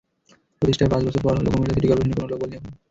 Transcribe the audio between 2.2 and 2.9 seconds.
লোকবল নিয়োগ হয়নি।